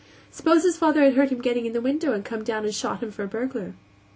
[0.31, 2.65] Suppose his father had heard him getting in at the window and had come down
[2.65, 3.75] and shot him for a burglar?